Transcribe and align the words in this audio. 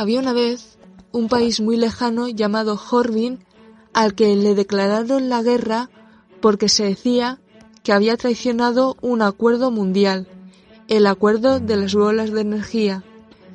Había 0.00 0.20
una 0.20 0.32
vez 0.32 0.78
un 1.12 1.28
país 1.28 1.60
muy 1.60 1.76
lejano 1.76 2.26
llamado 2.26 2.80
Horvin 2.90 3.44
al 3.92 4.14
que 4.14 4.34
le 4.34 4.54
declararon 4.54 5.28
la 5.28 5.42
guerra 5.42 5.90
porque 6.40 6.70
se 6.70 6.84
decía 6.84 7.38
que 7.82 7.92
había 7.92 8.16
traicionado 8.16 8.96
un 9.02 9.20
acuerdo 9.20 9.70
mundial, 9.70 10.26
el 10.88 11.06
acuerdo 11.06 11.60
de 11.60 11.76
las 11.76 11.94
bolas 11.94 12.30
de 12.30 12.40
energía. 12.40 13.04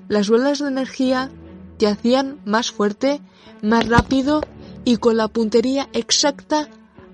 Las 0.08 0.30
bolas 0.30 0.60
de 0.60 0.68
energía 0.68 1.32
te 1.80 1.88
hacían 1.88 2.40
más 2.46 2.70
fuerte, 2.70 3.22
más 3.64 3.90
rápido 3.90 4.42
y 4.84 4.98
con 4.98 5.18
la 5.18 5.28
puntería 5.28 5.90
exacta 5.94 6.70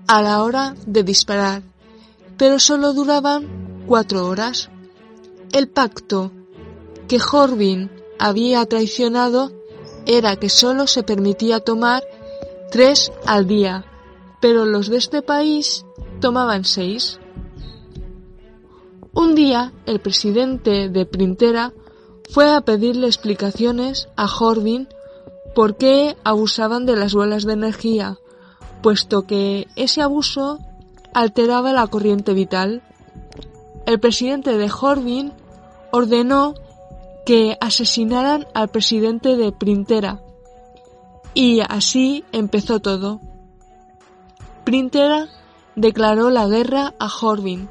a 0.08 0.20
la 0.20 0.42
hora 0.42 0.74
de 0.86 1.04
disparar, 1.04 1.62
pero 2.36 2.58
solo 2.58 2.92
duraban 2.92 3.84
cuatro 3.86 4.26
horas. 4.26 4.68
El 5.52 5.68
pacto 5.68 6.30
que 7.08 7.18
Horvin 7.18 8.01
había 8.22 8.64
traicionado 8.66 9.50
era 10.06 10.36
que 10.36 10.48
solo 10.48 10.86
se 10.86 11.02
permitía 11.02 11.58
tomar 11.58 12.04
tres 12.70 13.10
al 13.26 13.48
día, 13.48 13.84
pero 14.40 14.64
los 14.64 14.88
de 14.88 14.98
este 14.98 15.22
país 15.22 15.84
tomaban 16.20 16.64
seis. 16.64 17.18
Un 19.12 19.34
día 19.34 19.72
el 19.86 20.00
presidente 20.00 20.88
de 20.88 21.04
Printera 21.04 21.72
fue 22.30 22.48
a 22.48 22.60
pedirle 22.60 23.08
explicaciones 23.08 24.08
a 24.16 24.26
Horvin 24.26 24.86
por 25.56 25.76
qué 25.76 26.16
abusaban 26.22 26.86
de 26.86 26.94
las 26.94 27.14
bolas 27.14 27.42
de 27.44 27.54
energía, 27.54 28.18
puesto 28.84 29.26
que 29.26 29.66
ese 29.74 30.00
abuso 30.00 30.60
alteraba 31.12 31.72
la 31.72 31.88
corriente 31.88 32.34
vital. 32.34 32.82
El 33.84 33.98
presidente 33.98 34.56
de 34.56 34.70
Horvin 34.70 35.32
ordenó 35.90 36.54
que 37.24 37.56
asesinaran 37.60 38.46
al 38.54 38.68
presidente 38.68 39.36
de 39.36 39.52
Printera. 39.52 40.20
Y 41.34 41.60
así 41.60 42.24
empezó 42.32 42.80
todo. 42.80 43.20
Printera 44.64 45.28
declaró 45.76 46.30
la 46.30 46.46
guerra 46.46 46.94
a 46.98 47.08
Horvin. 47.08 47.68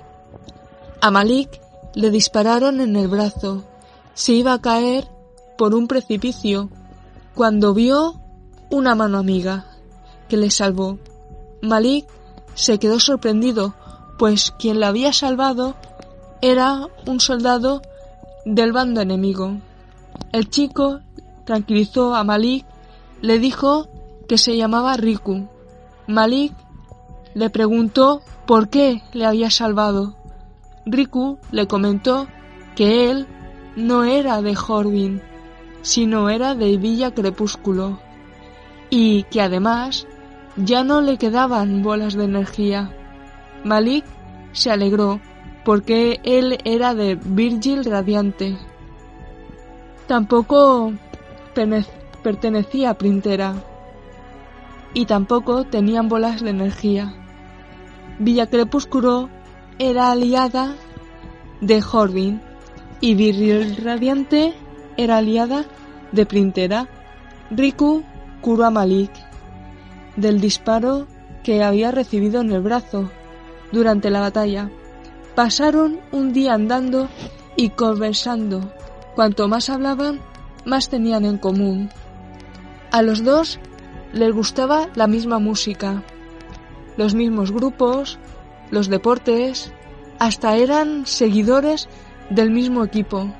A 1.01 1.11
Malik 1.11 1.61
le 1.93 2.09
dispararon 2.09 2.81
en 2.81 2.95
el 2.95 3.07
brazo. 3.07 3.63
Se 4.13 4.33
iba 4.33 4.53
a 4.53 4.61
caer 4.61 5.07
por 5.57 5.75
un 5.75 5.87
precipicio 5.87 6.69
cuando 7.35 7.73
vio 7.73 8.19
una 8.69 8.95
mano 8.95 9.17
amiga 9.17 9.65
que 10.27 10.37
le 10.37 10.49
salvó. 10.49 10.97
Malik 11.61 12.07
se 12.53 12.79
quedó 12.79 12.99
sorprendido, 12.99 13.75
pues 14.17 14.51
quien 14.51 14.79
la 14.79 14.87
había 14.87 15.13
salvado 15.13 15.75
era 16.41 16.87
un 17.05 17.19
soldado 17.19 17.81
del 18.45 18.71
bando 18.71 19.01
enemigo. 19.01 19.57
El 20.31 20.49
chico 20.49 21.01
tranquilizó 21.45 22.15
a 22.15 22.23
Malik, 22.23 22.65
le 23.21 23.39
dijo 23.39 23.87
que 24.27 24.37
se 24.37 24.57
llamaba 24.57 24.97
Riku. 24.97 25.47
Malik 26.07 26.53
le 27.33 27.49
preguntó 27.49 28.21
por 28.45 28.69
qué 28.69 29.01
le 29.13 29.25
había 29.25 29.49
salvado. 29.49 30.15
Riku 30.85 31.37
le 31.51 31.67
comentó 31.67 32.27
que 32.75 33.09
él 33.09 33.27
no 33.75 34.03
era 34.03 34.41
de 34.41 34.57
Horvin, 34.57 35.21
sino 35.81 36.29
era 36.29 36.55
de 36.55 36.77
Villa 36.77 37.11
Crepúsculo, 37.11 37.99
y 38.89 39.23
que 39.23 39.41
además 39.41 40.07
ya 40.57 40.83
no 40.83 41.01
le 41.01 41.17
quedaban 41.17 41.81
bolas 41.81 42.13
de 42.15 42.25
energía. 42.25 42.91
Malik 43.63 44.05
se 44.53 44.71
alegró 44.71 45.21
porque 45.63 46.19
él 46.23 46.57
era 46.63 46.93
de 46.93 47.15
Virgil 47.15 47.85
Radiante. 47.85 48.57
Tampoco 50.07 50.93
pertenecía 52.23 52.91
a 52.91 52.93
Printera 52.95 53.55
y 54.93 55.05
tampoco 55.05 55.63
tenían 55.63 56.09
bolas 56.09 56.41
de 56.41 56.49
energía. 56.49 57.13
Villa 58.19 58.47
Crepúsculo 58.47 59.29
era 59.79 60.11
aliada 60.11 60.75
de 61.61 61.81
Horvin 61.81 62.41
y 62.99 63.15
Virgil 63.15 63.77
Radiante 63.77 64.53
era 64.97 65.17
aliada 65.17 65.65
de 66.11 66.25
Printera. 66.25 66.87
Riku 67.49 68.03
curó 68.41 68.65
a 68.65 68.71
Malik 68.71 69.11
del 70.15 70.41
disparo 70.41 71.07
que 71.43 71.63
había 71.63 71.91
recibido 71.91 72.41
en 72.41 72.51
el 72.51 72.61
brazo 72.61 73.09
durante 73.71 74.09
la 74.09 74.19
batalla. 74.19 74.69
Pasaron 75.35 75.99
un 76.11 76.33
día 76.33 76.53
andando 76.53 77.07
y 77.55 77.69
conversando. 77.69 78.73
Cuanto 79.15 79.47
más 79.47 79.69
hablaban, 79.69 80.19
más 80.65 80.89
tenían 80.89 81.25
en 81.25 81.37
común. 81.37 81.89
A 82.91 83.01
los 83.01 83.23
dos 83.23 83.59
les 84.13 84.33
gustaba 84.33 84.89
la 84.95 85.07
misma 85.07 85.39
música, 85.39 86.03
los 86.97 87.13
mismos 87.15 87.51
grupos, 87.51 88.19
los 88.69 88.89
deportes, 88.89 89.73
hasta 90.19 90.57
eran 90.57 91.05
seguidores 91.05 91.87
del 92.29 92.51
mismo 92.51 92.83
equipo. 92.83 93.33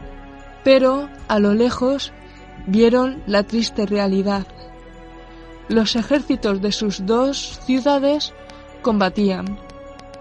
Pero 0.63 1.09
a 1.28 1.40
lo 1.40 1.53
lejos 1.53 2.13
vieron 2.68 3.22
la 3.28 3.44
triste 3.44 3.85
realidad. 3.85 4.47
Los 5.68 5.96
ejércitos 5.96 6.62
de 6.62 6.72
sus 6.72 7.06
dos 7.06 7.59
ciudades 7.66 8.34
combatían. 8.81 9.58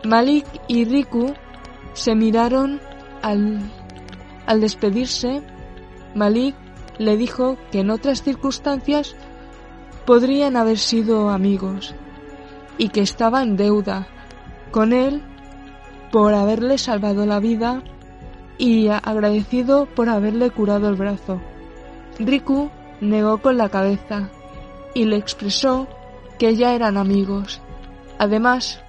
Malik 0.04 0.46
y 0.66 0.84
Riku 0.84 1.34
se 1.92 2.14
miraron 2.14 2.80
al, 3.22 3.60
al 4.46 4.60
despedirse. 4.60 5.42
Malik 6.14 6.54
le 6.98 7.16
dijo 7.16 7.56
que 7.70 7.80
en 7.80 7.90
otras 7.90 8.22
circunstancias 8.22 9.16
podrían 10.06 10.56
haber 10.56 10.78
sido 10.78 11.30
amigos 11.30 11.94
y 12.78 12.88
que 12.88 13.00
estaba 13.00 13.42
en 13.42 13.56
deuda 13.56 14.08
con 14.70 14.92
él 14.92 15.22
por 16.10 16.34
haberle 16.34 16.78
salvado 16.78 17.26
la 17.26 17.40
vida 17.40 17.82
y 18.58 18.88
agradecido 18.88 19.86
por 19.86 20.08
haberle 20.08 20.50
curado 20.50 20.88
el 20.88 20.96
brazo. 20.96 21.40
Riku 22.18 22.70
negó 23.00 23.38
con 23.38 23.56
la 23.56 23.68
cabeza 23.68 24.30
y 24.94 25.04
le 25.04 25.16
expresó 25.16 25.88
que 26.38 26.56
ya 26.56 26.74
eran 26.74 26.96
amigos. 26.96 27.60
Además, 28.18 28.82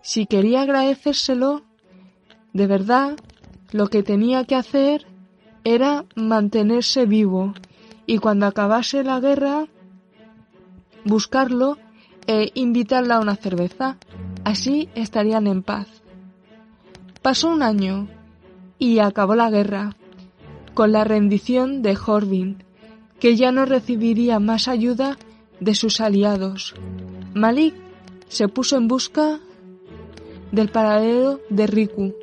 si 0.00 0.26
quería 0.26 0.62
agradecérselo, 0.62 1.62
de 2.58 2.66
verdad, 2.66 3.16
lo 3.70 3.86
que 3.86 4.02
tenía 4.02 4.44
que 4.44 4.56
hacer 4.56 5.06
era 5.62 6.04
mantenerse 6.16 7.06
vivo 7.06 7.54
y 8.04 8.18
cuando 8.18 8.46
acabase 8.46 9.04
la 9.04 9.20
guerra, 9.20 9.66
buscarlo 11.04 11.78
e 12.26 12.50
invitarla 12.54 13.16
a 13.16 13.20
una 13.20 13.36
cerveza. 13.36 13.96
Así 14.44 14.88
estarían 14.96 15.46
en 15.46 15.62
paz. 15.62 15.86
Pasó 17.22 17.48
un 17.48 17.62
año 17.62 18.08
y 18.78 18.98
acabó 18.98 19.36
la 19.36 19.50
guerra, 19.50 19.94
con 20.74 20.90
la 20.90 21.04
rendición 21.04 21.80
de 21.82 21.96
Horvin, 21.96 22.64
que 23.20 23.36
ya 23.36 23.52
no 23.52 23.66
recibiría 23.66 24.40
más 24.40 24.66
ayuda 24.66 25.16
de 25.60 25.74
sus 25.76 26.00
aliados. 26.00 26.74
Malik 27.34 27.74
se 28.28 28.48
puso 28.48 28.76
en 28.76 28.88
busca 28.88 29.38
del 30.50 30.70
paradero 30.70 31.40
de 31.50 31.66
Riku, 31.66 32.14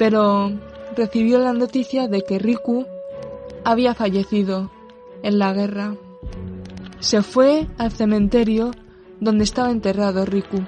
pero 0.00 0.50
recibió 0.96 1.40
la 1.40 1.52
noticia 1.52 2.08
de 2.08 2.22
que 2.22 2.38
Riku 2.38 2.86
había 3.64 3.94
fallecido 3.94 4.70
en 5.22 5.38
la 5.38 5.52
guerra. 5.52 5.94
Se 7.00 7.20
fue 7.20 7.66
al 7.76 7.92
cementerio 7.92 8.70
donde 9.20 9.44
estaba 9.44 9.70
enterrado 9.70 10.24
Riku. 10.24 10.64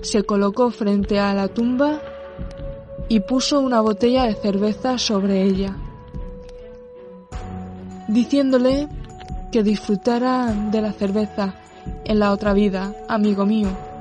Se 0.00 0.22
colocó 0.22 0.70
frente 0.70 1.18
a 1.18 1.34
la 1.34 1.48
tumba 1.48 2.00
y 3.08 3.18
puso 3.18 3.58
una 3.58 3.80
botella 3.80 4.26
de 4.26 4.34
cerveza 4.34 4.96
sobre 4.96 5.42
ella, 5.42 5.76
diciéndole 8.06 8.86
que 9.50 9.64
disfrutara 9.64 10.52
de 10.70 10.82
la 10.82 10.92
cerveza 10.92 11.56
en 12.04 12.20
la 12.20 12.30
otra 12.30 12.52
vida, 12.52 12.94
amigo 13.08 13.44
mío. 13.44 13.95